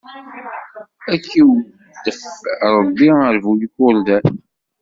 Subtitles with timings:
[1.11, 2.21] Ad k-iweddef
[2.77, 4.33] Ṛebbi ar bu ikurdan!